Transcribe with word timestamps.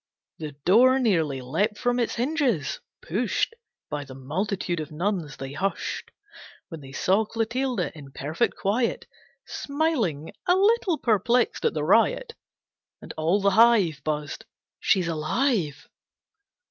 The 0.39 0.53
door 0.65 0.97
nearly 0.97 1.41
leapt 1.43 1.77
from 1.77 1.99
its 1.99 2.15
hinges, 2.15 2.79
pushed 3.03 3.53
By 3.87 4.03
the 4.03 4.15
multitude 4.15 4.79
of 4.79 4.91
nuns. 4.91 5.37
They 5.37 5.51
hushed 5.51 6.09
When 6.69 6.81
they 6.81 6.91
saw 6.91 7.23
Clotilde, 7.23 7.81
in 7.93 8.11
perfect 8.11 8.57
quiet, 8.57 9.05
Smiling, 9.45 10.33
a 10.47 10.55
little 10.55 10.97
perplexed 10.97 11.65
at 11.65 11.75
the 11.75 11.83
riot. 11.83 12.33
And 12.99 13.13
all 13.15 13.41
the 13.41 13.51
hive 13.51 14.01
Buzzed 14.03 14.43
"She's 14.79 15.07
alive!" 15.07 15.87